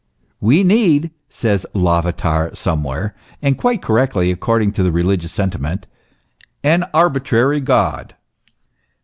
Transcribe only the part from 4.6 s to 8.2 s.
to the religious sentiment," an arbitrary God."